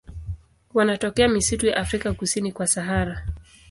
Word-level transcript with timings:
Wanatokea 0.73 1.27
misitu 1.27 1.65
ya 1.67 1.77
Afrika 1.77 2.13
kusini 2.13 2.51
kwa 2.51 2.67
Sahara. 2.67 3.25